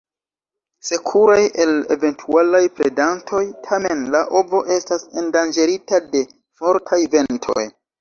Sekuraj 0.87 1.41
el 1.65 1.73
eventualaj 1.97 2.63
predantoj, 2.79 3.43
tamen 3.69 4.03
la 4.19 4.25
ovo 4.43 4.65
estas 4.81 5.09
endanĝerita 5.25 6.05
de 6.11 6.27
fortaj 6.65 7.05
ventoj. 7.19 7.73